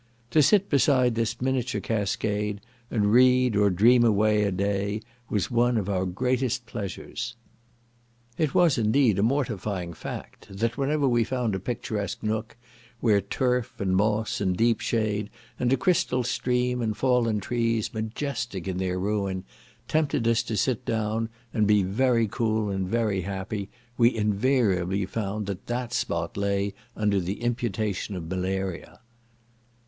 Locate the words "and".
2.89-3.11, 13.79-13.95, 14.41-14.57, 15.59-15.71, 16.81-16.97, 21.53-21.67, 22.71-22.87